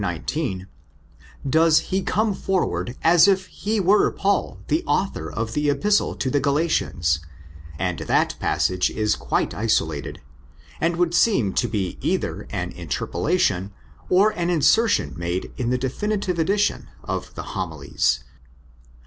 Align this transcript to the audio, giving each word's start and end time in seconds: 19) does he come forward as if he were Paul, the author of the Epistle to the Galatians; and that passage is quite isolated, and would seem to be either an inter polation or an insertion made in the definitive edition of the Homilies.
19) 0.03 0.65
does 1.47 1.77
he 1.93 2.01
come 2.01 2.33
forward 2.33 2.95
as 3.03 3.27
if 3.27 3.45
he 3.45 3.79
were 3.79 4.09
Paul, 4.09 4.57
the 4.67 4.83
author 4.85 5.31
of 5.31 5.53
the 5.53 5.69
Epistle 5.69 6.15
to 6.15 6.31
the 6.31 6.39
Galatians; 6.39 7.19
and 7.77 7.99
that 7.99 8.33
passage 8.39 8.89
is 8.89 9.15
quite 9.15 9.53
isolated, 9.53 10.19
and 10.79 10.95
would 10.95 11.13
seem 11.13 11.53
to 11.53 11.67
be 11.67 11.99
either 12.01 12.47
an 12.49 12.71
inter 12.71 13.05
polation 13.05 13.73
or 14.09 14.31
an 14.31 14.49
insertion 14.49 15.13
made 15.15 15.51
in 15.55 15.69
the 15.69 15.77
definitive 15.77 16.39
edition 16.39 16.87
of 17.03 17.35
the 17.35 17.43
Homilies. 17.53 18.23